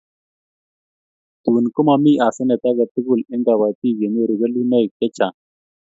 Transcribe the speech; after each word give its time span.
Tun 1.43 1.63
komamie 1.75 2.15
hasenet 2.23 2.63
agetugul 2.69 3.21
eng' 3.33 3.45
kabatik 3.47 3.95
ye 3.99 4.07
nyoru 4.13 4.33
kelunoik 4.39 4.91
chechang 4.99 5.35